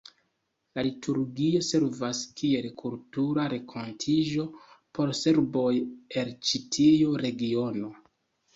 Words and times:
La 0.77 0.83
liturgio 0.85 1.59
servas 1.67 2.21
kiel 2.41 2.65
kultura 2.79 3.45
renkontiĝo 3.55 4.47
por 5.01 5.15
serboj 5.23 5.77
el 6.25 6.35
ĉi 6.51 6.65
tiu 6.79 7.17
regiono. 7.29 7.97